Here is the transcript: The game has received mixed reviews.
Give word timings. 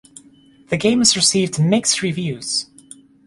The 0.69 0.77
game 0.77 0.97
has 0.97 1.15
received 1.15 1.59
mixed 1.59 2.01
reviews. 2.01 2.65